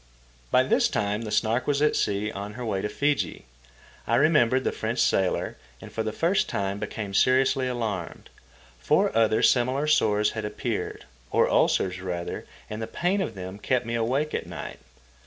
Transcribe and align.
By 0.49 0.63
this 0.63 0.87
time 0.87 1.21
the 1.21 1.31
Snark 1.31 1.67
was 1.67 1.79
at 1.79 1.95
sea 1.95 2.31
on 2.31 2.53
her 2.53 2.65
way 2.65 2.81
to 2.81 2.89
Fiji. 2.89 3.45
I 4.07 4.15
remembered 4.15 4.63
the 4.63 4.71
French 4.71 4.97
sailor, 4.97 5.57
and 5.79 5.91
for 5.93 6.01
the 6.01 6.11
first 6.11 6.49
time 6.49 6.79
became 6.79 7.13
seriously 7.13 7.67
alarmed. 7.67 8.31
Four 8.79 9.15
other 9.15 9.43
similar 9.43 9.85
sores 9.85 10.31
had 10.31 10.43
appeared—or 10.43 11.47
ulcers, 11.47 12.01
rather, 12.01 12.47
and 12.67 12.81
the 12.81 12.87
pain 12.87 13.21
of 13.21 13.35
them 13.35 13.59
kept 13.59 13.85
me 13.85 13.93
awake 13.93 14.33
at 14.33 14.47
night. 14.47 14.79